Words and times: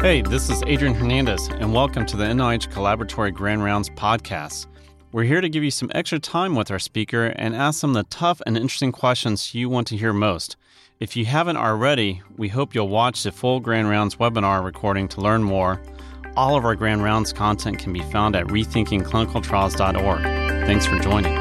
Hey, 0.00 0.20
this 0.20 0.50
is 0.50 0.62
Adrian 0.66 0.94
Hernandez, 0.94 1.48
and 1.48 1.72
welcome 1.72 2.04
to 2.06 2.16
the 2.18 2.24
NIH 2.24 2.68
Collaboratory 2.68 3.32
Grand 3.32 3.64
Rounds 3.64 3.88
podcast. 3.88 4.66
We're 5.10 5.24
here 5.24 5.40
to 5.40 5.48
give 5.48 5.64
you 5.64 5.70
some 5.70 5.90
extra 5.94 6.18
time 6.18 6.54
with 6.54 6.70
our 6.70 6.78
speaker 6.78 7.26
and 7.36 7.56
ask 7.56 7.80
them 7.80 7.94
the 7.94 8.04
tough 8.04 8.42
and 8.46 8.56
interesting 8.56 8.92
questions 8.92 9.54
you 9.54 9.70
want 9.70 9.86
to 9.88 9.96
hear 9.96 10.12
most. 10.12 10.56
If 11.00 11.16
you 11.16 11.24
haven't 11.24 11.56
already, 11.56 12.22
we 12.36 12.48
hope 12.48 12.74
you'll 12.74 12.88
watch 12.88 13.22
the 13.22 13.32
full 13.32 13.58
Grand 13.58 13.88
Rounds 13.88 14.16
webinar 14.16 14.62
recording 14.62 15.08
to 15.08 15.22
learn 15.22 15.42
more. 15.42 15.80
All 16.36 16.56
of 16.56 16.64
our 16.66 16.76
Grand 16.76 17.02
Rounds 17.02 17.32
content 17.32 17.78
can 17.78 17.94
be 17.94 18.02
found 18.02 18.36
at 18.36 18.46
rethinkingclinicaltrials.org. 18.46 20.22
Thanks 20.66 20.86
for 20.86 20.98
joining. 21.00 21.34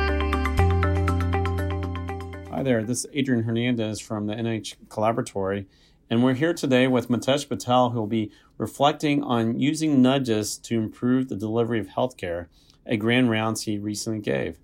Hi 2.52 2.63
there, 2.63 2.84
this 2.84 3.03
is 3.03 3.12
Adrian 3.13 3.44
Hernandez 3.44 3.99
from 3.99 4.27
the 4.27 4.34
NIH 4.34 4.77
Collaboratory. 4.88 5.66
And 6.08 6.23
we're 6.23 6.36
here 6.36 6.54
today 6.54 6.88
with 6.88 7.09
Mitesh 7.09 7.50
Patel, 7.50 7.90
who 7.90 8.00
will 8.00 8.08
be 8.08 8.32
reflecting 8.59 9.23
on 9.23 9.59
using 9.59 10.04
nudges 10.04 10.58
to 10.59 10.77
improve 10.77 11.30
the 11.30 11.36
delivery 11.36 11.80
of 11.80 11.88
healthcare, 11.88 12.46
a 12.86 12.96
grand 12.96 13.32
rounds 13.32 13.63
he 13.63 13.80
recently 13.80 14.20
gave. 14.20 14.60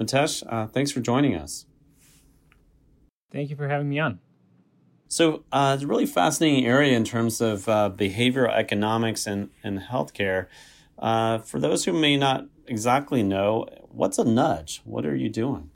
Mitesh, 0.00 0.42
uh, 0.48 0.66
thanks 0.66 0.90
for 0.90 1.00
joining 1.00 1.36
us. 1.36 1.66
Thank 3.30 3.50
you 3.50 3.56
for 3.56 3.68
having 3.68 3.88
me 3.88 4.00
on. 4.00 4.18
So, 5.06 5.44
uh, 5.52 5.72
it's 5.74 5.84
a 5.84 5.86
really 5.86 6.06
fascinating 6.06 6.66
area 6.66 6.96
in 6.96 7.04
terms 7.04 7.40
of 7.40 7.68
uh, 7.68 7.90
behavioral 7.94 8.52
economics 8.52 9.28
and, 9.28 9.50
and 9.62 9.78
healthcare. 9.78 10.46
Uh, 10.98 11.38
for 11.38 11.60
those 11.60 11.84
who 11.84 11.92
may 11.92 12.16
not 12.16 12.46
exactly 12.66 13.22
know, 13.22 13.66
what's 13.90 14.18
a 14.18 14.24
nudge? 14.24 14.82
What 14.84 15.06
are 15.06 15.16
you 15.16 15.28
doing? 15.28 15.70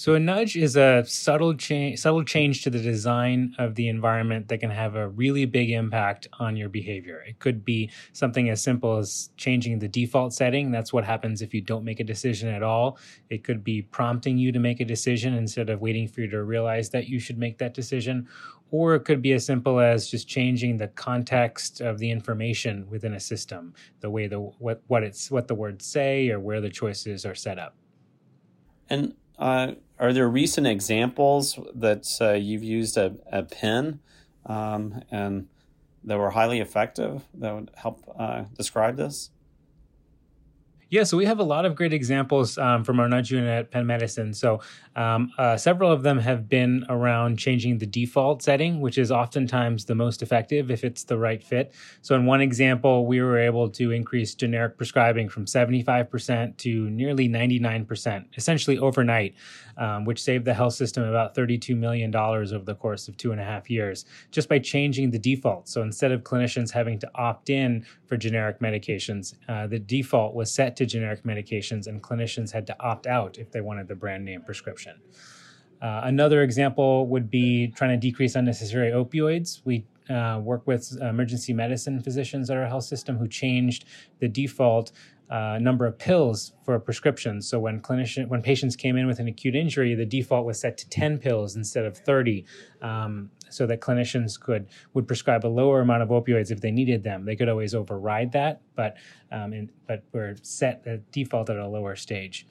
So 0.00 0.14
a 0.14 0.18
nudge 0.18 0.56
is 0.56 0.76
a 0.76 1.04
subtle 1.04 1.52
change, 1.52 1.98
subtle 1.98 2.24
change 2.24 2.62
to 2.62 2.70
the 2.70 2.78
design 2.78 3.54
of 3.58 3.74
the 3.74 3.86
environment 3.88 4.48
that 4.48 4.56
can 4.56 4.70
have 4.70 4.96
a 4.96 5.10
really 5.10 5.44
big 5.44 5.70
impact 5.70 6.26
on 6.38 6.56
your 6.56 6.70
behavior. 6.70 7.22
It 7.28 7.38
could 7.38 7.66
be 7.66 7.90
something 8.14 8.48
as 8.48 8.62
simple 8.62 8.96
as 8.96 9.28
changing 9.36 9.78
the 9.78 9.88
default 9.88 10.32
setting. 10.32 10.70
That's 10.70 10.90
what 10.90 11.04
happens 11.04 11.42
if 11.42 11.52
you 11.52 11.60
don't 11.60 11.84
make 11.84 12.00
a 12.00 12.04
decision 12.04 12.48
at 12.48 12.62
all. 12.62 12.96
It 13.28 13.44
could 13.44 13.62
be 13.62 13.82
prompting 13.82 14.38
you 14.38 14.52
to 14.52 14.58
make 14.58 14.80
a 14.80 14.86
decision 14.86 15.34
instead 15.34 15.68
of 15.68 15.82
waiting 15.82 16.08
for 16.08 16.22
you 16.22 16.30
to 16.30 16.44
realize 16.44 16.88
that 16.88 17.06
you 17.06 17.20
should 17.20 17.36
make 17.36 17.58
that 17.58 17.74
decision. 17.74 18.26
Or 18.70 18.94
it 18.94 19.04
could 19.04 19.20
be 19.20 19.34
as 19.34 19.44
simple 19.44 19.80
as 19.80 20.08
just 20.08 20.26
changing 20.26 20.78
the 20.78 20.88
context 20.88 21.82
of 21.82 21.98
the 21.98 22.10
information 22.10 22.88
within 22.88 23.12
a 23.12 23.20
system, 23.20 23.74
the 24.00 24.08
way 24.08 24.28
the 24.28 24.38
what 24.38 24.80
what 24.86 25.02
it's 25.02 25.30
what 25.30 25.46
the 25.46 25.54
words 25.54 25.84
say 25.84 26.30
or 26.30 26.40
where 26.40 26.62
the 26.62 26.70
choices 26.70 27.26
are 27.26 27.34
set 27.34 27.58
up. 27.58 27.76
And 28.88 29.14
uh, 29.40 29.72
are 29.98 30.12
there 30.12 30.28
recent 30.28 30.66
examples 30.66 31.58
that 31.74 32.06
uh, 32.20 32.32
you've 32.32 32.62
used 32.62 32.96
a, 32.96 33.16
a 33.32 33.42
Penn 33.42 34.00
um, 34.46 35.02
and 35.10 35.48
that 36.04 36.18
were 36.18 36.30
highly 36.30 36.60
effective 36.60 37.22
that 37.34 37.54
would 37.54 37.70
help 37.74 38.04
uh, 38.18 38.44
describe 38.56 38.96
this? 38.96 39.30
Yeah, 40.90 41.04
so 41.04 41.16
we 41.16 41.24
have 41.24 41.38
a 41.38 41.44
lot 41.44 41.66
of 41.66 41.76
great 41.76 41.92
examples 41.92 42.58
um, 42.58 42.82
from 42.82 42.98
our 42.98 43.08
nudge 43.08 43.30
unit 43.30 43.48
at 43.48 43.70
Penn 43.70 43.86
Medicine. 43.86 44.34
So 44.34 44.60
um, 44.96 45.30
uh, 45.38 45.56
several 45.56 45.92
of 45.92 46.02
them 46.02 46.18
have 46.18 46.48
been 46.48 46.84
around 46.88 47.38
changing 47.38 47.78
the 47.78 47.86
default 47.86 48.42
setting, 48.42 48.80
which 48.80 48.98
is 48.98 49.12
oftentimes 49.12 49.84
the 49.84 49.94
most 49.94 50.20
effective 50.20 50.68
if 50.68 50.82
it's 50.82 51.04
the 51.04 51.16
right 51.16 51.44
fit. 51.44 51.72
So 52.02 52.16
in 52.16 52.26
one 52.26 52.40
example, 52.40 53.06
we 53.06 53.20
were 53.20 53.38
able 53.38 53.70
to 53.70 53.92
increase 53.92 54.34
generic 54.34 54.76
prescribing 54.76 55.28
from 55.28 55.44
75% 55.44 56.56
to 56.56 56.90
nearly 56.90 57.28
99%, 57.28 58.24
essentially 58.36 58.76
overnight, 58.76 59.36
um, 59.76 60.04
which 60.04 60.20
saved 60.20 60.44
the 60.44 60.54
health 60.54 60.74
system 60.74 61.04
about 61.04 61.36
$32 61.36 61.76
million 61.76 62.12
over 62.16 62.64
the 62.64 62.74
course 62.74 63.06
of 63.06 63.16
two 63.16 63.30
and 63.30 63.40
a 63.40 63.44
half 63.44 63.70
years, 63.70 64.06
just 64.32 64.48
by 64.48 64.58
changing 64.58 65.12
the 65.12 65.20
default. 65.20 65.68
So 65.68 65.82
instead 65.82 66.10
of 66.10 66.24
clinicians 66.24 66.72
having 66.72 66.98
to 66.98 67.10
opt 67.14 67.48
in 67.48 67.86
for 68.06 68.16
generic 68.16 68.58
medications, 68.58 69.34
uh, 69.48 69.68
the 69.68 69.78
default 69.78 70.34
was 70.34 70.52
set 70.52 70.79
to 70.80 70.86
generic 70.86 71.22
medications, 71.24 71.86
and 71.86 72.02
clinicians 72.02 72.52
had 72.52 72.66
to 72.66 72.74
opt 72.80 73.06
out 73.06 73.36
if 73.38 73.50
they 73.52 73.60
wanted 73.60 73.86
the 73.86 73.94
brand 73.94 74.24
name 74.24 74.40
prescription. 74.42 74.94
Uh, 75.82 76.00
another 76.04 76.42
example 76.42 77.06
would 77.06 77.30
be 77.30 77.68
trying 77.68 77.90
to 77.90 77.96
decrease 77.96 78.34
unnecessary 78.34 78.90
opioids. 78.90 79.60
We 79.64 79.84
uh, 80.08 80.40
work 80.42 80.66
with 80.66 80.96
emergency 81.00 81.52
medicine 81.52 82.00
physicians 82.00 82.50
at 82.50 82.56
our 82.56 82.66
health 82.66 82.84
system 82.84 83.18
who 83.18 83.28
changed 83.28 83.84
the 84.18 84.28
default 84.28 84.92
uh, 85.30 85.58
number 85.60 85.86
of 85.86 85.96
pills 85.96 86.52
for 86.64 86.78
prescriptions. 86.80 87.48
So 87.48 87.60
when 87.60 87.80
clinician 87.80 88.26
when 88.26 88.42
patients 88.42 88.74
came 88.74 88.96
in 88.96 89.06
with 89.06 89.20
an 89.20 89.28
acute 89.28 89.54
injury, 89.54 89.94
the 89.94 90.04
default 90.04 90.44
was 90.44 90.58
set 90.58 90.76
to 90.78 90.88
10 90.88 91.18
pills 91.18 91.54
instead 91.54 91.84
of 91.84 91.96
30, 91.96 92.44
um, 92.82 93.30
so 93.48 93.64
that 93.66 93.80
clinicians 93.80 94.38
could 94.40 94.66
would 94.92 95.06
prescribe 95.06 95.46
a 95.46 95.48
lower 95.48 95.82
amount 95.82 96.02
of 96.02 96.08
opioids 96.08 96.50
if 96.50 96.60
they 96.60 96.72
needed 96.72 97.04
them. 97.04 97.24
They 97.24 97.36
could 97.36 97.48
always 97.48 97.76
override 97.76 98.32
that, 98.32 98.60
but 98.74 98.96
um, 99.30 99.52
in, 99.52 99.70
but 99.86 100.02
we're 100.12 100.34
set 100.42 100.82
the 100.82 101.00
default 101.12 101.48
at 101.48 101.56
a 101.56 101.68
lower 101.68 101.94
stage. 101.94 102.46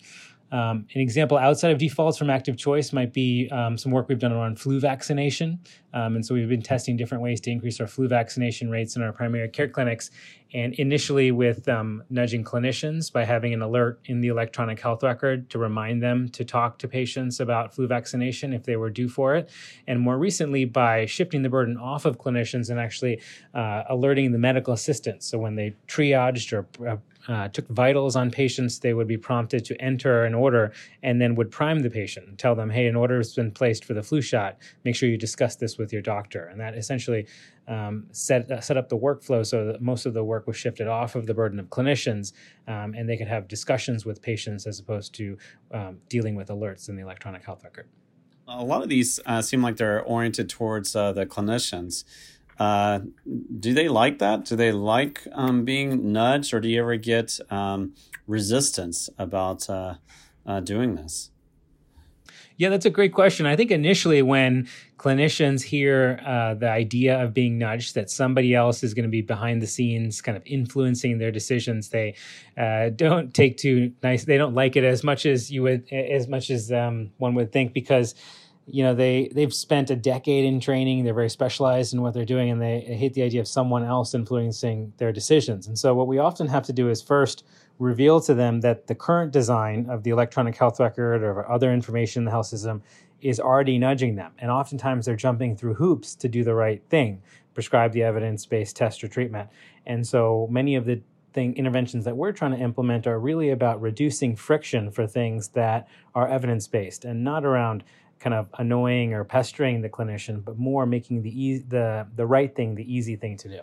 Um, 0.52 0.88
an 0.94 1.02
example 1.02 1.38
outside 1.38 1.72
of 1.72 1.78
defaults 1.78 2.18
from 2.18 2.30
active 2.30 2.58
choice 2.58 2.92
might 2.92 3.14
be 3.14 3.50
um, 3.52 3.78
some 3.78 3.92
work 3.92 4.10
we've 4.10 4.20
done 4.20 4.32
around 4.32 4.60
flu 4.60 4.80
vaccination. 4.80 5.60
Um, 5.94 6.16
and 6.16 6.26
so 6.26 6.34
we've 6.34 6.50
been 6.50 6.62
testing 6.62 6.98
different 6.98 7.24
ways 7.24 7.40
to 7.42 7.52
increase 7.52 7.80
our 7.80 7.88
flu 7.88 8.08
vaccination 8.08 8.70
rates 8.70 8.96
in 8.96 9.02
our 9.02 9.12
primary 9.12 9.50
care 9.50 9.68
clinics. 9.68 10.12
And 10.52 10.74
initially 10.76 11.32
with 11.32 11.70
um, 11.70 12.04
nudging 12.10 12.44
clinicians 12.44 13.12
by 13.14 13.24
having 13.24 13.54
an 13.54 13.62
alert 13.62 14.00
in 14.06 14.22
the 14.22 14.30
electronic 14.30 14.80
health 14.80 15.04
record 15.04 15.50
to 15.52 15.60
remind 15.60 16.02
them 16.02 16.30
to 16.30 16.44
talk 16.44 16.80
to 16.80 16.88
patients 16.88 17.40
about 17.40 17.76
flu 17.76 17.88
vaccination 17.88 18.54
if 18.54 18.64
they 18.64 18.76
were 18.76 18.90
due 18.90 19.10
for 19.10 19.36
it. 19.36 19.50
And 19.86 20.00
more 20.00 20.18
recently 20.18 20.66
by 20.66 21.06
shifting 21.06 21.44
the 21.44 21.50
burden 21.50 21.78
off 21.78 22.06
of 22.06 22.18
clinicians 22.18 22.72
and 22.72 22.80
actually 22.80 23.22
uh, 23.54 23.84
alerting 23.90 24.32
the 24.32 24.40
medical 24.40 24.74
assistants. 24.74 25.28
So 25.28 25.38
when 25.38 25.56
they 25.56 25.76
triaged 25.88 26.52
or 26.52 26.68
uh, 26.88 26.98
uh, 27.28 27.48
took 27.50 27.68
vitals 27.68 28.16
on 28.16 28.32
patients, 28.32 28.80
they 28.80 28.94
would 28.94 29.08
be 29.08 29.18
prompted 29.18 29.66
to 29.66 29.82
enter 29.82 30.24
an 30.24 30.34
order 30.34 30.72
and 31.04 31.22
then 31.22 31.36
would 31.36 31.52
prime 31.52 31.80
the 31.80 31.90
patient, 31.90 32.38
tell 32.38 32.56
them, 32.56 32.70
hey, 32.70 32.88
an 32.88 32.96
order 32.96 33.18
has 33.18 33.34
been 33.34 33.52
placed 33.52 33.84
for 33.86 33.94
the 33.94 34.04
flu 34.04 34.22
shot. 34.22 34.58
Make 34.86 34.96
sure 34.96 35.10
you 35.10 35.18
discuss 35.18 35.56
this 35.56 35.78
with 35.78 35.92
your 35.92 36.02
doctor. 36.02 36.46
And 36.46 36.60
that 36.60 36.76
essentially 36.76 37.28
um, 37.68 38.08
set, 38.12 38.50
uh, 38.50 38.62
set 38.62 38.78
up 38.78 38.90
the 38.90 38.98
workflow 38.98 39.46
so 39.46 39.66
that 39.66 39.82
most 39.82 40.06
of 40.06 40.14
the 40.14 40.24
work 40.24 40.48
was 40.48 40.58
shifted 40.58 40.88
off 40.88 41.16
of 41.16 41.28
the 41.28 41.34
burden 41.34 41.60
of 41.60 41.68
clinicians 41.68 42.34
um, 42.68 42.94
and 42.96 43.08
they 43.08 43.18
could 43.18 43.28
have 43.28 43.48
discussions 43.48 44.06
with 44.06 44.22
patients 44.22 44.66
as 44.66 44.80
opposed 44.80 45.14
to 45.16 45.38
um, 45.72 45.98
dealing 46.08 46.36
with 46.36 46.48
alerts 46.48 46.90
in 46.90 46.96
the 46.96 47.02
electronic 47.02 47.44
health 47.44 47.64
record. 47.64 47.88
A 48.48 48.64
lot 48.64 48.82
of 48.82 48.90
these 48.90 49.20
uh, 49.28 49.44
seem 49.44 49.62
like 49.62 49.78
they're 49.78 50.02
oriented 50.02 50.50
towards 50.50 50.96
uh, 50.96 51.12
the 51.12 51.26
clinicians. 51.28 52.04
Uh, 52.60 53.00
do 53.60 53.74
they 53.74 53.88
like 53.88 54.20
that? 54.20 54.46
Do 54.46 54.56
they 54.56 54.72
like 54.72 55.26
um, 55.32 55.64
being 55.64 56.12
nudged, 56.12 56.54
or 56.54 56.60
do 56.60 56.68
you 56.68 56.82
ever 56.82 56.98
get 56.98 57.40
um, 57.50 57.94
resistance 58.28 59.10
about 59.18 59.70
uh, 59.70 59.96
uh, 60.46 60.60
doing 60.60 60.96
this? 60.96 61.32
Yeah, 62.58 62.68
that's 62.68 62.86
a 62.86 62.90
great 62.90 63.14
question. 63.14 63.46
I 63.46 63.56
think 63.56 63.72
initially, 63.72 64.22
when 64.22 64.68
clinicians 64.98 65.64
hear 65.64 66.22
uh, 66.26 66.56
the 66.56 66.70
idea 66.70 67.24
of 67.24 67.34
being 67.34 67.58
nudged, 67.58 67.96
that 67.96 68.10
somebody 68.10 68.54
else 68.54 68.84
is 68.84 68.94
going 68.94 69.04
to 69.04 69.10
be 69.10 69.22
behind 69.22 69.62
the 69.62 69.68
scenes, 69.68 70.20
kind 70.20 70.36
of 70.36 70.44
influencing 70.46 71.20
their 71.20 71.32
decisions, 71.32 71.88
they 71.88 72.16
uh, 72.58 72.90
don't 72.90 73.34
take 73.34 73.56
too 73.56 73.94
nice. 74.04 74.26
They 74.26 74.38
don't 74.38 74.56
like 74.56 74.76
it 74.76 74.84
as 74.84 75.06
much 75.06 75.26
as 75.26 75.50
you 75.50 75.64
would, 75.64 75.90
as 75.94 76.28
much 76.28 76.50
as 76.50 76.70
um, 76.70 77.12
one 77.18 77.34
would 77.36 77.54
think, 77.54 77.72
because 77.72 78.14
you 78.72 78.84
know 78.84 78.94
they 78.94 79.30
they've 79.34 79.54
spent 79.54 79.90
a 79.90 79.96
decade 79.96 80.46
in 80.46 80.60
training. 80.60 81.04
They're 81.04 81.14
very 81.14 81.30
specialized 81.30 81.94
in 81.94 82.02
what 82.02 82.14
they're 82.14 82.26
doing 82.26 82.50
and 82.50 82.62
they 82.62 82.82
hate 82.82 83.14
the 83.14 83.24
idea 83.24 83.42
of 83.42 83.48
someone 83.48 83.84
else 83.84 84.14
influencing 84.14 84.94
their 84.98 85.12
decisions. 85.12 85.68
And 85.68 85.78
so 85.78 85.94
what 85.96 86.08
we 86.08 86.20
often 86.20 86.48
have 86.48 86.64
to 86.64 86.74
do 86.74 86.90
is 86.90 87.02
first 87.02 87.46
reveal 87.80 88.20
to 88.22 88.34
them 88.34 88.62
that 88.62 88.88
the 88.88 88.96
current 88.96 89.32
design 89.32 89.88
of 89.90 90.04
the 90.04 90.10
electronic 90.12 90.56
health 90.56 90.80
record 90.80 91.24
or 91.24 91.50
other 91.50 91.74
information 91.74 92.22
in 92.22 92.26
the 92.26 92.32
health 92.32 92.48
system 92.48 92.84
is 93.22 93.40
already 93.40 93.78
nudging 93.78 94.16
them. 94.16 94.32
And 94.40 94.52
oftentimes 94.52 95.06
they're 95.06 95.16
jumping 95.16 95.56
through 95.56 95.76
hoops 95.76 96.16
to 96.16 96.30
do 96.30 96.44
the 96.44 96.54
right 96.54 96.82
thing 96.90 97.22
prescribe 97.54 97.92
the 97.92 98.04
evidence-based 98.04 98.74
test 98.74 99.04
or 99.04 99.08
treatment. 99.10 99.50
And 99.86 100.08
so 100.08 100.48
many 100.50 100.76
of 100.76 100.86
the 100.86 101.02
thing 101.34 101.56
interventions 101.58 102.06
that 102.06 102.16
we're 102.16 102.32
trying 102.32 102.52
to 102.52 102.58
implement 102.58 103.06
are 103.06 103.20
really 103.20 103.50
about 103.50 103.82
reducing 103.82 104.36
friction 104.36 104.90
for 104.92 105.06
things 105.06 105.50
that 105.50 105.88
are 106.16 106.28
evidence-based 106.28 107.06
and 107.06 107.24
not 107.24 107.46
around 107.46 107.84
kind 108.20 108.34
of 108.34 108.48
annoying 108.58 109.14
or 109.14 109.24
pestering 109.24 109.82
the 109.82 109.90
clinician, 109.90 110.44
but 110.44 110.58
more 110.58 110.86
making 110.86 111.22
the 111.22 111.44
e- 111.46 111.64
the 111.68 112.08
the 112.16 112.26
right 112.26 112.56
thing 112.56 112.76
the 112.76 112.94
easy 112.94 113.16
thing 113.16 113.38
to 113.38 113.50
do. 113.50 113.62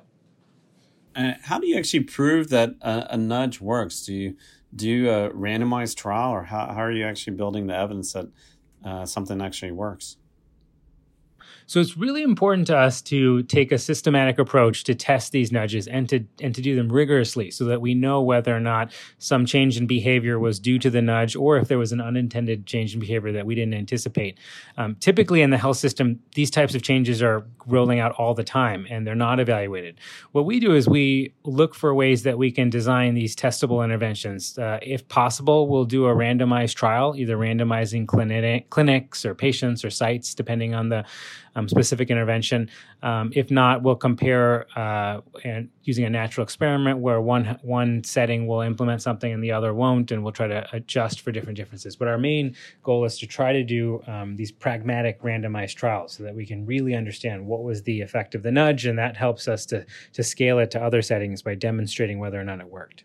Uh, 1.14 1.32
how 1.42 1.58
do 1.58 1.66
you 1.66 1.78
actually 1.78 2.04
prove 2.04 2.50
that 2.50 2.70
a, 2.82 3.06
a, 3.10 3.16
nudge 3.16 3.58
works? 3.58 4.04
Do 4.04 4.12
you 4.12 4.36
do 4.74 5.08
a 5.08 5.30
randomized 5.30 5.96
trial, 5.96 6.30
or 6.32 6.42
how, 6.44 6.66
how 6.66 6.82
are 6.82 6.92
you 6.92 7.06
actually 7.06 7.36
building 7.36 7.68
the 7.68 7.74
evidence 7.74 8.12
that 8.12 8.26
uh, 8.84 9.06
something 9.06 9.40
actually 9.40 9.72
works? 9.72 10.18
So 11.66 11.80
it's 11.80 11.96
really 11.96 12.22
important 12.22 12.68
to 12.68 12.76
us 12.76 13.02
to 13.02 13.42
take 13.44 13.72
a 13.72 13.78
systematic 13.78 14.38
approach 14.38 14.84
to 14.84 14.94
test 14.94 15.32
these 15.32 15.50
nudges 15.50 15.88
and 15.88 16.08
to 16.08 16.24
and 16.40 16.54
to 16.54 16.62
do 16.62 16.76
them 16.76 16.90
rigorously 16.90 17.50
so 17.50 17.64
that 17.64 17.80
we 17.80 17.94
know 17.94 18.22
whether 18.22 18.56
or 18.56 18.60
not 18.60 18.92
some 19.18 19.44
change 19.44 19.76
in 19.76 19.86
behavior 19.86 20.38
was 20.38 20.60
due 20.60 20.78
to 20.78 20.90
the 20.90 21.02
nudge 21.02 21.34
or 21.34 21.56
if 21.58 21.68
there 21.68 21.78
was 21.78 21.92
an 21.92 22.00
unintended 22.00 22.66
change 22.66 22.94
in 22.94 23.00
behavior 23.00 23.32
that 23.32 23.46
we 23.46 23.54
didn't 23.54 23.74
anticipate. 23.74 24.38
Um, 24.76 24.94
typically 25.00 25.42
in 25.42 25.50
the 25.50 25.58
health 25.58 25.76
system, 25.76 26.20
these 26.34 26.50
types 26.50 26.74
of 26.74 26.82
changes 26.82 27.20
are 27.20 27.44
rolling 27.66 27.98
out 27.98 28.12
all 28.12 28.34
the 28.34 28.44
time 28.44 28.86
and 28.88 29.06
they're 29.06 29.14
not 29.14 29.40
evaluated. 29.40 29.98
What 30.32 30.46
we 30.46 30.60
do 30.60 30.74
is 30.74 30.88
we 30.88 31.32
look 31.44 31.74
for 31.74 31.94
ways 31.94 32.22
that 32.22 32.38
we 32.38 32.50
can 32.50 32.70
design 32.70 33.14
these 33.14 33.34
testable 33.34 33.84
interventions. 33.84 34.58
Uh, 34.58 34.78
if 34.82 35.06
possible, 35.08 35.68
we'll 35.68 35.84
do 35.84 36.06
a 36.06 36.14
randomized 36.14 36.74
trial, 36.74 37.14
either 37.16 37.36
randomizing 37.36 38.06
clinic, 38.06 38.70
clinics 38.70 39.24
or 39.24 39.34
patients 39.34 39.84
or 39.84 39.90
sites, 39.90 40.34
depending 40.34 40.74
on 40.74 40.88
the 40.88 41.04
um, 41.56 41.68
specific 41.68 42.10
intervention. 42.10 42.70
Um, 43.06 43.30
if 43.36 43.52
not, 43.52 43.84
we'll 43.84 43.94
compare 43.94 44.66
uh, 44.76 45.20
and 45.44 45.68
using 45.84 46.04
a 46.04 46.10
natural 46.10 46.42
experiment 46.42 46.98
where 46.98 47.20
one 47.20 47.56
one 47.62 48.02
setting 48.02 48.48
will 48.48 48.62
implement 48.62 49.00
something 49.00 49.32
and 49.32 49.44
the 49.44 49.52
other 49.52 49.72
won't, 49.72 50.10
and 50.10 50.24
we'll 50.24 50.32
try 50.32 50.48
to 50.48 50.66
adjust 50.72 51.20
for 51.20 51.30
different 51.30 51.56
differences. 51.56 51.94
But 51.94 52.08
our 52.08 52.18
main 52.18 52.56
goal 52.82 53.04
is 53.04 53.16
to 53.20 53.26
try 53.28 53.52
to 53.52 53.62
do 53.62 54.02
um, 54.08 54.34
these 54.34 54.50
pragmatic 54.50 55.22
randomized 55.22 55.76
trials 55.76 56.14
so 56.14 56.24
that 56.24 56.34
we 56.34 56.44
can 56.44 56.66
really 56.66 56.96
understand 56.96 57.46
what 57.46 57.62
was 57.62 57.84
the 57.84 58.00
effect 58.00 58.34
of 58.34 58.42
the 58.42 58.50
nudge, 58.50 58.86
and 58.86 58.98
that 58.98 59.16
helps 59.16 59.46
us 59.46 59.64
to 59.66 59.86
to 60.14 60.24
scale 60.24 60.58
it 60.58 60.72
to 60.72 60.82
other 60.82 61.00
settings 61.00 61.42
by 61.42 61.54
demonstrating 61.54 62.18
whether 62.18 62.40
or 62.40 62.44
not 62.44 62.58
it 62.58 62.68
worked. 62.68 63.04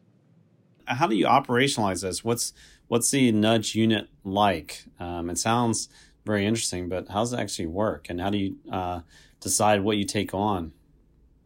How 0.85 1.05
do 1.05 1.15
you 1.15 1.27
operationalize 1.27 2.01
this? 2.01 2.23
What's 2.23 2.53
what's 2.87 3.11
the 3.11 3.31
nudge 3.31 3.75
unit 3.75 4.09
like? 4.23 4.83
Um, 4.99 5.29
it 5.29 5.37
sounds 5.37 5.89
very 6.25 6.45
interesting. 6.45 6.89
But 6.89 7.09
how 7.09 7.21
does 7.21 7.33
it 7.33 7.39
actually 7.39 7.67
work, 7.67 8.07
and 8.09 8.19
how 8.19 8.29
do 8.29 8.37
you 8.37 8.57
uh, 8.71 9.01
decide 9.39 9.81
what 9.81 9.97
you 9.97 10.05
take 10.05 10.33
on? 10.33 10.73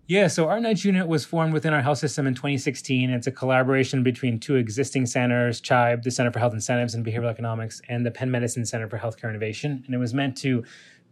Yeah, 0.08 0.28
so 0.28 0.48
our 0.50 0.60
nudge 0.60 0.86
unit 0.86 1.08
was 1.08 1.26
formed 1.26 1.52
within 1.52 1.74
our 1.74 1.82
health 1.82 1.98
system 1.98 2.28
in 2.28 2.36
2016. 2.36 3.10
It's 3.10 3.26
a 3.26 3.32
collaboration 3.32 4.04
between 4.04 4.40
two 4.40 4.56
existing 4.56 5.08
centers, 5.08 5.60
CHIBE, 5.60 6.04
the 6.04 6.12
Center 6.12 6.32
for 6.32 6.38
Health 6.38 6.54
Incentives 6.54 6.94
and 6.94 7.04
Behavioral 7.04 7.32
Economics, 7.32 7.82
and 7.90 8.06
the 8.06 8.12
Penn 8.12 8.30
Medicine 8.30 8.68
Center 8.68 8.88
for 8.88 9.00
Healthcare 9.00 9.32
Innovation. 9.32 9.82
And 9.84 9.96
it 9.96 9.98
was 9.98 10.14
meant 10.14 10.38
to 10.38 10.64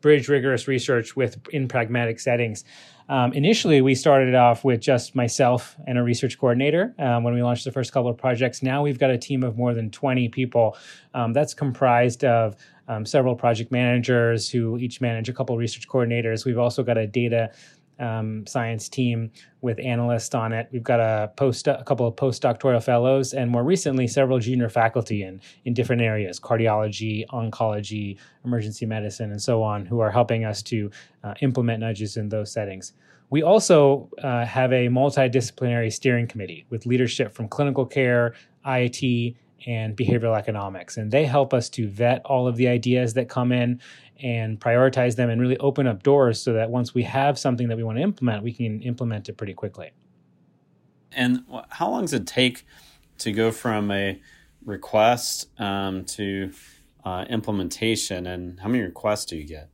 bridge 0.03 0.27
rigorous 0.27 0.67
research 0.67 1.15
with 1.15 1.39
in 1.49 1.67
pragmatic 1.67 2.19
settings. 2.19 2.65
Um, 3.09 3.33
initially, 3.33 3.81
we 3.81 3.95
started 3.95 4.35
off 4.35 4.63
with 4.63 4.79
just 4.79 5.15
myself 5.15 5.75
and 5.87 5.97
a 5.97 6.03
research 6.03 6.37
coordinator 6.37 6.93
um, 6.99 7.23
when 7.23 7.33
we 7.33 7.41
launched 7.41 7.63
the 7.65 7.71
first 7.71 7.91
couple 7.91 8.11
of 8.11 8.17
projects. 8.17 8.61
Now 8.61 8.83
we've 8.83 8.99
got 8.99 9.09
a 9.09 9.17
team 9.17 9.43
of 9.43 9.57
more 9.57 9.73
than 9.73 9.89
20 9.89 10.29
people 10.29 10.77
um, 11.15 11.33
that's 11.33 11.53
comprised 11.53 12.23
of 12.23 12.55
um, 12.87 13.05
several 13.05 13.35
project 13.35 13.71
managers 13.71 14.49
who 14.49 14.77
each 14.77 15.01
manage 15.01 15.29
a 15.29 15.33
couple 15.33 15.57
research 15.57 15.87
coordinators. 15.87 16.45
We've 16.45 16.59
also 16.59 16.83
got 16.83 16.97
a 16.97 17.07
data 17.07 17.51
um, 17.99 18.45
science 18.47 18.89
team 18.89 19.31
with 19.61 19.79
analysts 19.79 20.33
on 20.33 20.51
it. 20.51 20.67
We've 20.71 20.83
got 20.83 20.99
a 20.99 21.31
post 21.35 21.67
a 21.67 21.83
couple 21.85 22.07
of 22.07 22.15
postdoctoral 22.15 22.83
fellows, 22.83 23.33
and 23.33 23.49
more 23.49 23.63
recently, 23.63 24.07
several 24.07 24.39
junior 24.39 24.69
faculty 24.69 25.23
in 25.23 25.41
in 25.65 25.73
different 25.73 26.01
areas: 26.01 26.39
cardiology, 26.39 27.25
oncology, 27.27 28.17
emergency 28.45 28.85
medicine, 28.85 29.31
and 29.31 29.41
so 29.41 29.63
on, 29.63 29.85
who 29.85 29.99
are 29.99 30.11
helping 30.11 30.43
us 30.45 30.61
to 30.63 30.91
uh, 31.23 31.33
implement 31.41 31.81
nudges 31.81 32.17
in 32.17 32.29
those 32.29 32.51
settings. 32.51 32.93
We 33.29 33.41
also 33.41 34.09
uh, 34.21 34.45
have 34.45 34.71
a 34.71 34.87
multidisciplinary 34.89 35.91
steering 35.91 36.27
committee 36.27 36.65
with 36.69 36.85
leadership 36.85 37.33
from 37.33 37.47
clinical 37.47 37.85
care, 37.85 38.35
IT, 38.65 39.35
and 39.65 39.95
behavioral 39.95 40.37
economics. 40.37 40.97
And 40.97 41.11
they 41.11 41.25
help 41.25 41.53
us 41.53 41.69
to 41.69 41.87
vet 41.87 42.21
all 42.25 42.47
of 42.47 42.55
the 42.55 42.67
ideas 42.67 43.13
that 43.13 43.29
come 43.29 43.51
in 43.51 43.81
and 44.21 44.59
prioritize 44.59 45.15
them 45.15 45.29
and 45.29 45.41
really 45.41 45.57
open 45.57 45.87
up 45.87 46.03
doors 46.03 46.41
so 46.41 46.53
that 46.53 46.69
once 46.69 46.93
we 46.93 47.03
have 47.03 47.37
something 47.37 47.67
that 47.67 47.77
we 47.77 47.83
want 47.83 47.97
to 47.97 48.01
implement, 48.01 48.43
we 48.43 48.53
can 48.53 48.81
implement 48.81 49.29
it 49.29 49.37
pretty 49.37 49.53
quickly. 49.53 49.91
And 51.11 51.43
how 51.69 51.89
long 51.89 52.01
does 52.01 52.13
it 52.13 52.25
take 52.25 52.65
to 53.19 53.31
go 53.31 53.51
from 53.51 53.91
a 53.91 54.19
request 54.65 55.49
um, 55.59 56.05
to 56.05 56.51
uh, 57.05 57.25
implementation? 57.29 58.27
And 58.27 58.59
how 58.59 58.67
many 58.69 58.83
requests 58.83 59.25
do 59.25 59.37
you 59.37 59.45
get? 59.45 59.69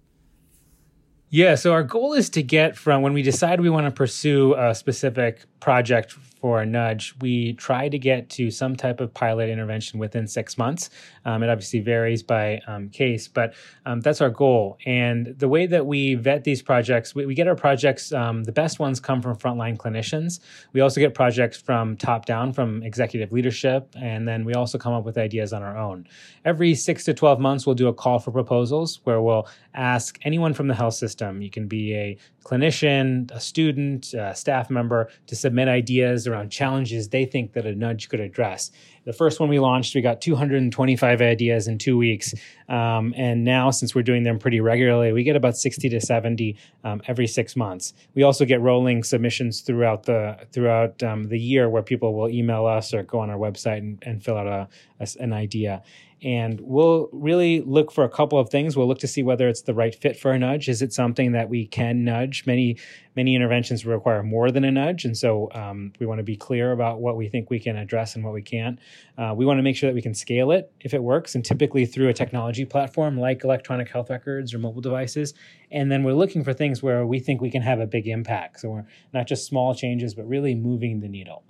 Yeah, 1.31 1.53
so 1.56 1.74
our 1.74 1.83
goal 1.83 2.13
is 2.13 2.27
to 2.31 2.42
get 2.42 2.75
from 2.75 3.03
when 3.03 3.13
we 3.13 3.21
decide 3.21 3.62
we 3.62 3.69
want 3.69 3.85
to 3.85 3.92
pursue 3.92 4.56
a 4.56 4.74
specific 4.74 5.45
project 5.59 6.15
for 6.39 6.61
a 6.61 6.65
nudge, 6.65 7.13
we 7.19 7.53
try 7.53 7.89
to 7.89 8.00
get 8.00 8.29
to 8.29 8.50
some 8.50 8.75
type 8.75 9.01
of 9.01 9.13
pilot 9.13 9.50
intervention 9.50 10.00
within 10.00 10.25
six 10.25 10.57
months. 10.57 10.89
Um, 11.25 11.44
it 11.44 11.50
obviously 11.50 11.81
varies 11.81 12.23
by 12.23 12.61
um, 12.65 12.89
case, 12.89 13.27
but 13.27 13.53
um, 13.85 14.00
that's 14.00 14.21
our 14.21 14.29
goal. 14.29 14.77
And 14.85 15.35
the 15.38 15.50
way 15.50 15.65
that 15.65 15.85
we 15.85 16.15
vet 16.15 16.45
these 16.45 16.61
projects, 16.61 17.13
we, 17.13 17.25
we 17.25 17.35
get 17.35 17.47
our 17.47 17.56
projects, 17.56 18.13
um, 18.13 18.45
the 18.45 18.51
best 18.53 18.79
ones 18.79 19.00
come 19.00 19.21
from 19.21 19.35
frontline 19.35 19.75
clinicians. 19.77 20.39
We 20.71 20.81
also 20.81 21.01
get 21.01 21.13
projects 21.13 21.61
from 21.61 21.97
top 21.97 22.25
down, 22.25 22.53
from 22.53 22.83
executive 22.83 23.33
leadership, 23.33 23.94
and 24.00 24.27
then 24.27 24.45
we 24.45 24.53
also 24.53 24.77
come 24.77 24.94
up 24.94 25.03
with 25.03 25.17
ideas 25.17 25.51
on 25.51 25.61
our 25.61 25.77
own. 25.77 26.07
Every 26.45 26.73
six 26.73 27.03
to 27.06 27.13
12 27.13 27.39
months, 27.39 27.65
we'll 27.65 27.75
do 27.75 27.89
a 27.89 27.94
call 27.94 28.19
for 28.19 28.31
proposals 28.31 29.01
where 29.03 29.21
we'll 29.21 29.47
ask 29.73 30.17
anyone 30.23 30.53
from 30.53 30.67
the 30.67 30.75
health 30.75 30.94
system, 30.94 31.41
you 31.41 31.50
can 31.50 31.67
be 31.67 31.94
a 31.95 32.17
clinician, 32.44 33.29
a 33.31 33.39
student, 33.39 34.13
a 34.13 34.33
staff 34.33 34.69
member, 34.69 35.09
to 35.27 35.35
submit 35.35 35.49
ideas 35.57 36.28
around 36.28 36.51
challenges 36.51 37.10
they 37.10 37.25
think 37.25 37.54
that 37.54 37.66
a 37.66 37.74
nudge 37.74 38.10
could 38.10 38.19
address. 38.19 38.72
The 39.06 39.13
first 39.13 39.40
one 39.40 39.50
we 39.50 39.60
launched, 39.60 39.96
we 39.96 40.01
got 40.01 40.22
225 40.22 41.22
ideas 41.22 41.68
in 41.68 41.78
two 41.78 41.98
weeks. 41.98 42.34
Um, 42.68 43.13
and 43.18 43.44
now, 43.44 43.72
since 43.72 43.96
we're 43.96 44.04
doing 44.04 44.24
them 44.24 44.38
pretty 44.38 44.60
regularly, 44.60 45.12
we 45.13 45.24
get 45.24 45.36
about 45.36 45.57
60 45.57 45.90
to 45.90 46.00
70 46.00 46.56
um, 46.84 47.01
every 47.07 47.25
six 47.25 47.56
months. 47.56 47.94
We 48.13 48.24
also 48.24 48.46
get 48.46 48.62
rolling 48.62 49.04
submissions 49.04 49.62
throughout 49.62 50.04
the 50.04 50.38
throughout 50.51 51.01
um, 51.01 51.30
the 51.30 51.40
year 51.40 51.69
where 51.69 51.81
people 51.81 52.13
will 52.13 52.30
email 52.30 52.66
us 52.66 52.94
or 52.94 53.02
go 53.02 53.19
on 53.19 53.30
our 53.30 53.38
website 53.38 53.80
and, 53.80 53.98
and 54.04 54.24
fill 54.24 54.38
out 54.38 54.48
a, 54.48 54.68
a, 55.00 55.07
an 55.19 55.34
idea. 55.34 55.81
And 56.21 56.60
we'll 56.62 57.10
really 57.13 57.62
look 57.62 57.92
for 57.92 58.04
a 58.04 58.10
couple 58.10 58.38
of 58.39 58.50
things. 58.50 58.75
We'll 58.75 58.88
look 58.88 59.00
to 59.00 59.07
see 59.07 59.24
whether 59.24 59.48
it's 59.48 59.62
the 59.62 59.74
right 59.74 59.95
fit 59.95 60.18
for 60.18 60.31
a 60.31 60.39
nudge. 60.39 60.68
Is 60.68 60.81
it 60.81 60.92
something 60.92 61.31
that 61.31 61.48
we 61.50 61.66
can 61.66 62.04
nudge? 62.04 62.45
Many 62.45 62.77
many 63.16 63.36
interventions 63.36 63.86
require 63.86 64.24
more 64.24 64.51
than 64.51 64.63
a 64.63 64.71
nudge, 64.71 65.04
and 65.04 65.18
so 65.18 65.50
um, 65.54 65.92
we 66.00 66.06
want 66.06 66.19
to 66.19 66.24
be 66.24 66.38
clear 66.38 66.71
about 66.71 67.01
what 67.01 67.18
we 67.18 67.27
think 67.27 67.50
we 67.50 67.60
can 67.60 67.75
address 67.75 68.16
and 68.16 68.24
what 68.24 68.33
we 68.33 68.42
can't. 68.42 68.80
Uh, 69.18 69.33
we 69.36 69.45
want 69.45 69.57
to 69.57 69.63
make 69.63 69.75
sure 69.75 69.89
that 69.89 69.94
we 69.94 70.01
can 70.01 70.13
scale 70.13 70.51
it 70.51 70.71
if 70.81 70.94
it 70.94 71.04
works, 71.04 71.36
and 71.36 71.44
typically 71.44 71.86
through 71.86 72.10
a 72.10 72.13
technology 72.13 72.66
platform 72.66 73.18
like 73.18 73.44
electronic 73.44 73.89
health 73.89 74.10
records 74.10 74.54
or 74.54 74.60
mobile 74.60 74.81
devices. 74.81 75.33
And 75.71 75.92
then 75.92 76.04
we're 76.04 76.13
looking 76.13 76.44
for 76.44 76.54
things 76.54 76.81
where 76.81 77.06
we 77.06 77.19
think 77.19 77.42
we 77.42 77.51
can 77.51 77.62
have 77.62 77.80
a 77.80 77.88
big 77.88 78.07
impact. 78.07 78.62
So 78.62 78.69
we're 78.69 78.86
not 79.13 79.27
just 79.27 79.45
small 79.45 79.75
changes, 79.75 80.13
but 80.13 80.27
really 80.27 80.56
moving 80.56 81.00
the 81.00 81.10
needle. 81.10 81.44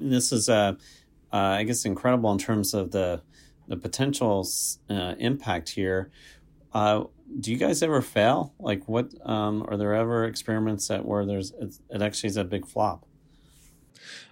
This 0.00 0.32
is 0.32 0.48
a 0.48 0.54
uh, 0.54 0.74
I 1.38 1.64
guess 1.64 1.84
incredible 1.84 2.30
in 2.32 2.38
terms 2.38 2.74
of 2.74 2.90
the 2.90 3.22
the 3.66 3.76
potential 3.76 4.46
uh, 4.90 5.14
impact 5.18 5.70
here. 5.70 6.10
Uh, 6.72 7.04
do 7.40 7.50
you 7.50 7.56
guys 7.56 7.82
ever 7.82 8.02
fail? 8.02 8.52
Like, 8.58 8.86
what 8.88 9.12
um, 9.24 9.64
are 9.68 9.76
there 9.76 9.94
ever 9.94 10.24
experiments 10.24 10.88
that 10.88 11.04
where 11.04 11.24
there's 11.24 11.52
it 11.90 12.02
actually 12.02 12.28
is 12.28 12.36
a 12.36 12.44
big 12.44 12.66
flop? 12.66 13.06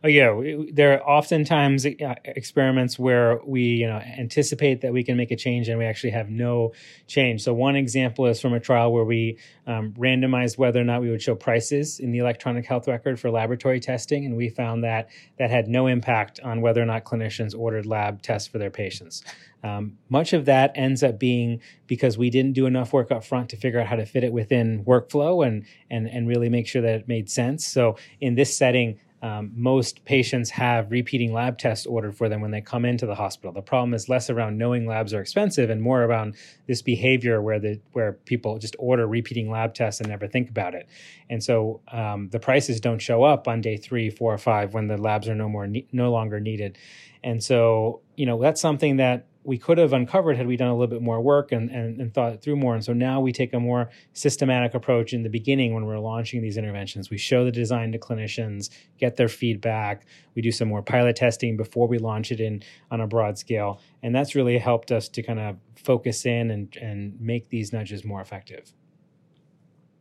Oh 0.05 0.09
yeah, 0.09 0.65
there 0.73 0.95
are 0.95 1.09
oftentimes 1.09 1.87
uh, 1.87 2.15
experiments 2.25 2.99
where 2.99 3.41
we 3.45 3.63
you 3.63 3.87
know 3.87 3.99
anticipate 3.99 4.81
that 4.81 4.93
we 4.93 5.05
can 5.05 5.17
make 5.17 5.31
a 5.31 5.37
change 5.37 5.69
and 5.69 5.79
we 5.79 5.85
actually 5.85 6.11
have 6.11 6.31
no 6.31 6.73
change. 7.07 7.43
So 7.43 7.55
one 7.55 7.77
example 7.77 8.27
is 8.27 8.41
from 8.41 8.53
a 8.53 8.61
trial 8.61 8.93
where 8.93 9.05
we 9.05 9.39
um, 9.67 9.93
randomized 9.93 10.59
whether 10.59 10.81
or 10.81 10.85
not 10.85 11.03
we 11.03 11.11
would 11.11 11.23
show 11.23 11.35
prices 11.35 12.01
in 12.01 12.11
the 12.11 12.19
electronic 12.19 12.67
health 12.67 12.89
record 12.89 13.21
for 13.21 13.31
laboratory 13.31 13.81
testing, 13.81 14.25
and 14.27 14.37
we 14.37 14.49
found 14.49 14.85
that 14.85 15.09
that 15.39 15.51
had 15.51 15.69
no 15.69 15.87
impact 15.87 16.41
on 16.41 16.61
whether 16.61 16.83
or 16.83 16.87
not 16.87 17.05
clinicians 17.05 17.59
ordered 17.59 17.87
lab 17.87 18.23
tests 18.23 18.49
for 18.49 18.59
their 18.59 18.71
patients. 18.71 19.23
Um, 19.65 19.99
much 20.09 20.33
of 20.33 20.47
that 20.47 20.73
ends 20.75 21.03
up 21.03 21.19
being 21.19 21.61
because 21.87 22.19
we 22.19 22.31
didn't 22.31 22.55
do 22.55 22.67
enough 22.67 22.93
work 22.93 23.13
up 23.13 23.25
front 23.25 23.51
to 23.51 23.57
figure 23.57 23.81
out 23.81 23.87
how 23.87 23.97
to 23.97 24.07
fit 24.07 24.25
it 24.25 24.33
within 24.33 24.85
workflow 24.85 25.47
and 25.47 25.65
and 25.91 26.09
and 26.09 26.27
really 26.27 26.49
make 26.49 26.67
sure 26.67 26.83
that 26.83 26.95
it 27.01 27.09
made 27.09 27.31
sense. 27.31 27.65
So 27.65 27.97
in 28.21 28.35
this 28.35 28.57
setting, 28.57 28.99
um, 29.23 29.53
most 29.55 30.05
patients 30.05 30.51
have 30.51 30.91
repeating 30.91 31.33
lab 31.33 31.57
tests 31.57 31.87
ordered 31.87 32.17
for 32.17 32.29
them 32.29 32.41
when 32.41 32.51
they 32.51 32.61
come 32.61 32.85
into 32.85 33.07
the 33.07 33.15
hospital. 33.15 33.53
The 33.53 33.63
problem 33.63 33.95
is 33.95 34.09
less 34.09 34.29
around 34.29 34.59
knowing 34.59 34.85
labs 34.85 35.15
are 35.15 35.21
expensive 35.21 35.71
and 35.71 35.81
more 35.81 36.03
around 36.03 36.35
this 36.67 36.83
behavior 36.83 37.41
where 37.41 37.61
the 37.61 37.81
where 37.93 38.15
people 38.15 38.59
just 38.59 38.75
order 38.81 39.07
repeating 39.07 39.49
lab 39.49 39.75
tests 39.75 40.01
and 40.01 40.09
never 40.09 40.27
think 40.27 40.51
about 40.51 40.75
it. 40.75 40.89
And 41.31 41.43
so 41.43 41.81
um, 41.93 42.31
the 42.31 42.41
prices 42.41 42.81
don't 42.81 42.99
show 42.99 43.23
up 43.23 43.47
on 43.47 43.61
day 43.61 43.77
three, 43.77 44.11
four, 44.11 44.35
or 44.35 44.39
five 44.39 44.75
when 44.75 44.89
the 44.89 44.97
labs 44.97 45.29
are 45.29 45.37
no 45.37 45.49
more 45.49 45.69
ne- 45.69 45.87
no 45.93 46.11
longer 46.11 46.41
needed. 46.41 46.77
And 47.23 47.43
so 47.43 48.01
you 48.17 48.27
know 48.27 48.41
that's 48.41 48.61
something 48.61 48.97
that 48.97 49.27
we 49.45 49.59
could 49.59 49.79
have 49.79 49.93
uncovered 49.93 50.37
had 50.37 50.47
we 50.47 50.57
done 50.57 50.69
a 50.69 50.75
little 50.75 50.87
bit 50.87 51.03
more 51.03 51.21
work 51.21 51.51
and, 51.51 51.71
and, 51.71 52.01
and, 52.01 52.15
thought 52.15 52.41
through 52.43 52.57
more. 52.57 52.75
And 52.75 52.85
so 52.85 52.93
now 52.93 53.21
we 53.21 53.33
take 53.33 53.53
a 53.53 53.59
more 53.59 53.91
systematic 54.13 54.75
approach 54.75 55.13
in 55.13 55.23
the 55.23 55.29
beginning 55.29 55.75
when 55.75 55.85
we're 55.85 55.99
launching 55.99 56.43
these 56.43 56.57
interventions. 56.57 57.11
We 57.11 57.19
show 57.19 57.45
the 57.45 57.51
design 57.51 57.91
to 57.93 57.99
clinicians, 57.99 58.71
get 58.99 59.17
their 59.17 59.29
feedback. 59.29 60.07
We 60.35 60.43
do 60.43 60.53
some 60.53 60.69
more 60.69 60.83
pilot 60.83 61.17
testing 61.17 61.57
before 61.57 61.89
we 61.89 61.99
launch 61.99 62.31
it 62.31 62.41
in 62.41 62.63
on 62.91 63.01
a 63.01 63.07
broad 63.07 63.37
scale. 63.37 63.81
And 64.03 64.15
that's 64.15 64.35
really 64.35 64.59
helped 64.59 64.93
us 64.93 65.09
to 65.09 65.23
kind 65.23 65.41
of 65.41 65.57
focus 65.75 66.25
in 66.25 66.51
and, 66.51 66.77
and 66.77 67.21
make 67.21 67.49
these 67.49 67.73
nudges 67.73 68.05
more 68.05 68.21
effective. 68.21 68.73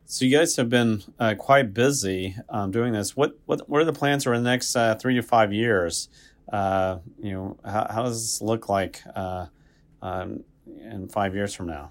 So 0.04 0.26
you 0.26 0.36
guys 0.36 0.56
have 0.56 0.68
been 0.68 1.02
uh, 1.18 1.34
quite 1.38 1.72
busy 1.72 2.36
um, 2.50 2.70
doing 2.70 2.92
this. 2.92 3.16
What, 3.16 3.38
what 3.46 3.66
what 3.66 3.80
are 3.80 3.84
the 3.86 3.94
plans 3.94 4.24
for 4.24 4.36
the 4.36 4.44
next 4.44 4.76
uh, 4.76 4.94
three 4.96 5.14
to 5.14 5.22
five 5.22 5.54
years? 5.54 6.10
Uh, 6.52 6.98
you 7.18 7.32
know, 7.32 7.58
how, 7.64 7.86
how, 7.90 8.02
does 8.02 8.22
this 8.22 8.42
look 8.42 8.68
like 8.68 9.00
uh, 9.16 9.46
um, 10.02 10.44
in 10.66 11.08
five 11.08 11.34
years 11.34 11.54
from 11.54 11.66
now? 11.66 11.90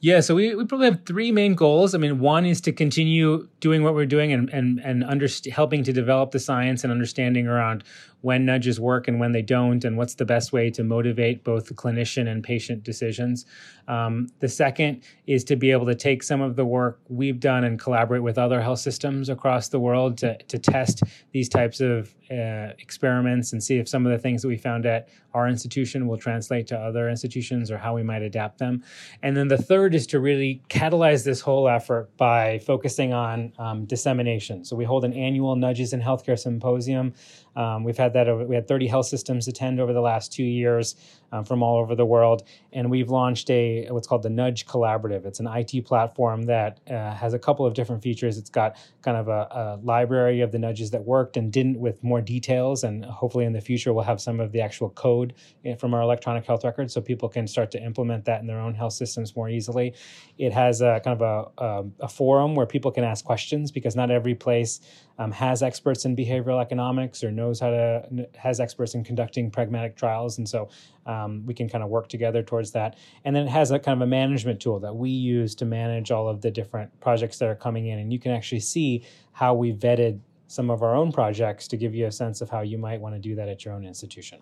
Yeah, 0.00 0.20
so 0.20 0.36
we, 0.36 0.54
we 0.54 0.64
probably 0.64 0.88
have 0.90 1.04
three 1.04 1.32
main 1.32 1.54
goals. 1.54 1.92
I 1.92 1.98
mean, 1.98 2.20
one 2.20 2.46
is 2.46 2.60
to 2.62 2.72
continue 2.72 3.48
doing 3.58 3.82
what 3.82 3.94
we're 3.94 4.06
doing 4.06 4.32
and 4.32 4.48
and 4.50 4.78
and 4.84 5.02
underst- 5.02 5.50
helping 5.50 5.82
to 5.82 5.92
develop 5.92 6.30
the 6.30 6.38
science 6.38 6.84
and 6.84 6.92
understanding 6.92 7.48
around 7.48 7.82
when 8.20 8.44
nudges 8.44 8.80
work 8.80 9.06
and 9.08 9.20
when 9.20 9.32
they 9.32 9.42
don't, 9.42 9.84
and 9.84 9.96
what's 9.96 10.14
the 10.14 10.24
best 10.24 10.52
way 10.52 10.70
to 10.70 10.82
motivate 10.82 11.44
both 11.44 11.66
the 11.66 11.74
clinician 11.74 12.28
and 12.28 12.42
patient 12.42 12.82
decisions. 12.82 13.44
Um, 13.86 14.28
the 14.40 14.48
second 14.48 15.02
is 15.26 15.44
to 15.44 15.56
be 15.56 15.70
able 15.70 15.86
to 15.86 15.94
take 15.94 16.22
some 16.22 16.40
of 16.42 16.56
the 16.56 16.64
work 16.64 17.00
we've 17.08 17.40
done 17.40 17.64
and 17.64 17.78
collaborate 17.78 18.22
with 18.22 18.36
other 18.36 18.60
health 18.60 18.80
systems 18.80 19.28
across 19.28 19.68
the 19.68 19.80
world 19.80 20.18
to, 20.18 20.36
to 20.44 20.58
test 20.58 21.02
these 21.32 21.48
types 21.48 21.80
of 21.80 22.14
uh, 22.30 22.74
experiments 22.78 23.52
and 23.52 23.62
see 23.62 23.78
if 23.78 23.88
some 23.88 24.04
of 24.04 24.12
the 24.12 24.18
things 24.18 24.42
that 24.42 24.48
we 24.48 24.56
found 24.56 24.84
at 24.84 25.08
our 25.32 25.48
institution 25.48 26.06
will 26.06 26.18
translate 26.18 26.66
to 26.66 26.76
other 26.76 27.08
institutions 27.08 27.70
or 27.70 27.78
how 27.78 27.94
we 27.94 28.02
might 28.02 28.22
adapt 28.22 28.58
them. 28.58 28.82
And 29.22 29.36
then 29.36 29.48
the 29.48 29.56
third 29.56 29.87
is 29.94 30.06
to 30.08 30.20
really 30.20 30.62
catalyze 30.68 31.24
this 31.24 31.40
whole 31.40 31.68
effort 31.68 32.16
by 32.16 32.58
focusing 32.60 33.12
on 33.12 33.52
um, 33.58 33.84
dissemination. 33.84 34.64
So 34.64 34.76
we 34.76 34.84
hold 34.84 35.04
an 35.04 35.12
annual 35.12 35.56
Nudges 35.56 35.92
in 35.92 36.00
Healthcare 36.00 36.38
Symposium. 36.38 37.14
Um, 37.58 37.82
we've 37.82 37.96
had 37.96 38.12
that 38.12 38.28
over, 38.28 38.44
we 38.46 38.54
had 38.54 38.68
30 38.68 38.86
health 38.86 39.06
systems 39.06 39.48
attend 39.48 39.80
over 39.80 39.92
the 39.92 40.00
last 40.00 40.32
two 40.32 40.44
years 40.44 40.94
um, 41.32 41.44
from 41.44 41.60
all 41.60 41.78
over 41.78 41.96
the 41.96 42.06
world, 42.06 42.44
and 42.72 42.88
we've 42.88 43.10
launched 43.10 43.50
a 43.50 43.88
what's 43.90 44.06
called 44.06 44.22
the 44.22 44.30
Nudge 44.30 44.64
Collaborative. 44.64 45.26
It's 45.26 45.40
an 45.40 45.48
IT 45.48 45.84
platform 45.84 46.42
that 46.44 46.78
uh, 46.88 47.12
has 47.14 47.34
a 47.34 47.38
couple 47.38 47.66
of 47.66 47.74
different 47.74 48.00
features. 48.00 48.38
It's 48.38 48.48
got 48.48 48.76
kind 49.02 49.16
of 49.16 49.26
a, 49.26 49.48
a, 49.50 49.80
library 49.82 50.40
of 50.40 50.52
the 50.52 50.58
nudges 50.58 50.92
that 50.92 51.04
worked 51.04 51.36
and 51.36 51.52
didn't 51.52 51.80
with 51.80 52.02
more 52.04 52.20
details, 52.20 52.84
and 52.84 53.04
hopefully 53.04 53.44
in 53.44 53.52
the 53.52 53.60
future 53.60 53.92
we'll 53.92 54.04
have 54.04 54.20
some 54.20 54.38
of 54.38 54.52
the 54.52 54.60
actual 54.60 54.90
code 54.90 55.34
eh, 55.64 55.74
from 55.74 55.94
our 55.94 56.02
electronic 56.02 56.46
health 56.46 56.62
record 56.62 56.92
so 56.92 57.00
people 57.00 57.28
can 57.28 57.48
start 57.48 57.72
to 57.72 57.82
implement 57.82 58.24
that 58.26 58.40
in 58.40 58.46
their 58.46 58.60
own 58.60 58.74
health 58.74 58.92
systems 58.92 59.34
more 59.34 59.48
easily. 59.48 59.94
It 60.38 60.52
has 60.52 60.80
a 60.80 61.00
kind 61.04 61.20
of 61.20 61.52
a, 61.58 61.62
a, 61.64 61.84
a 62.04 62.08
forum 62.08 62.54
where 62.54 62.66
people 62.66 62.92
can 62.92 63.02
ask 63.02 63.24
questions 63.24 63.72
because 63.72 63.96
not 63.96 64.12
every 64.12 64.36
place 64.36 64.80
um, 65.18 65.32
has 65.32 65.62
experts 65.62 66.04
in 66.04 66.14
behavioral 66.14 66.60
economics 66.60 67.24
or 67.24 67.30
knows 67.30 67.60
how 67.60 67.70
to 67.70 68.28
has 68.36 68.60
experts 68.60 68.94
in 68.94 69.04
conducting 69.04 69.50
pragmatic 69.50 69.96
trials, 69.96 70.38
and 70.38 70.48
so 70.48 70.68
um, 71.06 71.44
we 71.44 71.54
can 71.54 71.68
kind 71.68 71.82
of 71.82 71.90
work 71.90 72.08
together 72.08 72.42
towards 72.42 72.72
that. 72.72 72.96
And 73.24 73.34
then 73.34 73.46
it 73.46 73.50
has 73.50 73.70
a 73.70 73.78
kind 73.78 74.00
of 74.00 74.06
a 74.06 74.10
management 74.10 74.60
tool 74.60 74.78
that 74.80 74.94
we 74.94 75.10
use 75.10 75.54
to 75.56 75.64
manage 75.64 76.10
all 76.10 76.28
of 76.28 76.40
the 76.40 76.50
different 76.50 76.98
projects 77.00 77.38
that 77.38 77.48
are 77.48 77.56
coming 77.56 77.88
in, 77.88 77.98
and 77.98 78.12
you 78.12 78.18
can 78.18 78.32
actually 78.32 78.60
see 78.60 79.04
how 79.32 79.54
we 79.54 79.72
vetted 79.72 80.20
some 80.46 80.70
of 80.70 80.82
our 80.82 80.94
own 80.94 81.12
projects 81.12 81.68
to 81.68 81.76
give 81.76 81.94
you 81.94 82.06
a 82.06 82.12
sense 82.12 82.40
of 82.40 82.48
how 82.48 82.62
you 82.62 82.78
might 82.78 83.00
want 83.00 83.14
to 83.14 83.20
do 83.20 83.34
that 83.34 83.48
at 83.48 83.64
your 83.64 83.74
own 83.74 83.84
institution. 83.84 84.40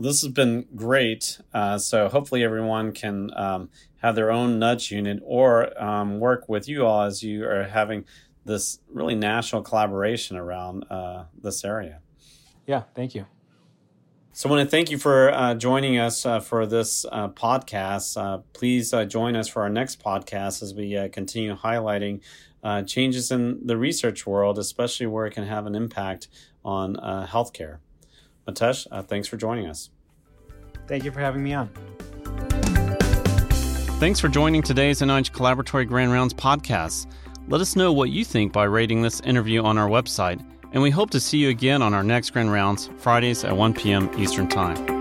This 0.00 0.22
has 0.22 0.30
been 0.30 0.66
great. 0.76 1.40
Uh, 1.52 1.76
so 1.78 2.08
hopefully 2.08 2.44
everyone 2.44 2.92
can 2.92 3.36
um, 3.36 3.68
have 3.96 4.14
their 4.14 4.30
own 4.30 4.60
nudge 4.60 4.92
unit 4.92 5.20
or 5.24 5.76
um, 5.82 6.20
work 6.20 6.48
with 6.48 6.68
you 6.68 6.86
all 6.86 7.02
as 7.02 7.24
you 7.24 7.44
are 7.44 7.64
having 7.64 8.04
this 8.48 8.80
really 8.92 9.14
national 9.14 9.62
collaboration 9.62 10.36
around 10.36 10.84
uh, 10.90 11.24
this 11.40 11.64
area. 11.64 12.00
Yeah, 12.66 12.82
thank 12.94 13.14
you. 13.14 13.26
So 14.32 14.48
I 14.48 14.52
want 14.52 14.66
to 14.66 14.70
thank 14.70 14.90
you 14.90 14.98
for 14.98 15.32
uh, 15.32 15.54
joining 15.54 15.98
us 15.98 16.24
uh, 16.24 16.38
for 16.40 16.64
this 16.64 17.04
uh, 17.10 17.28
podcast. 17.28 18.20
Uh, 18.20 18.38
please 18.52 18.94
uh, 18.94 19.04
join 19.04 19.34
us 19.34 19.48
for 19.48 19.62
our 19.62 19.68
next 19.68 20.02
podcast 20.02 20.62
as 20.62 20.74
we 20.74 20.96
uh, 20.96 21.08
continue 21.08 21.56
highlighting 21.56 22.20
changes 22.86 23.30
in 23.30 23.66
the 23.66 23.76
research 23.76 24.26
world, 24.26 24.58
especially 24.58 25.06
where 25.06 25.26
it 25.26 25.32
can 25.32 25.44
have 25.44 25.66
an 25.66 25.74
impact 25.74 26.28
on 26.64 26.96
healthcare. 26.96 27.78
Mitesh, 28.46 29.06
thanks 29.08 29.26
for 29.26 29.36
joining 29.36 29.66
us. 29.66 29.90
Thank 30.86 31.04
you 31.04 31.10
for 31.10 31.20
having 31.20 31.42
me 31.42 31.54
on. 31.54 31.70
Thanks 33.98 34.20
for 34.20 34.28
joining 34.28 34.62
today's 34.62 35.00
NIH 35.00 35.32
Collaboratory 35.32 35.88
Grand 35.88 36.12
Rounds 36.12 36.32
podcast. 36.32 37.06
Let 37.50 37.62
us 37.62 37.76
know 37.76 37.94
what 37.94 38.10
you 38.10 38.26
think 38.26 38.52
by 38.52 38.64
rating 38.64 39.00
this 39.00 39.20
interview 39.20 39.62
on 39.62 39.78
our 39.78 39.88
website, 39.88 40.44
and 40.72 40.82
we 40.82 40.90
hope 40.90 41.08
to 41.10 41.18
see 41.18 41.38
you 41.38 41.48
again 41.48 41.80
on 41.80 41.94
our 41.94 42.04
next 42.04 42.28
Grand 42.34 42.52
Rounds, 42.52 42.90
Fridays 42.98 43.42
at 43.42 43.56
1 43.56 43.72
p.m. 43.72 44.10
Eastern 44.18 44.48
Time. 44.48 44.97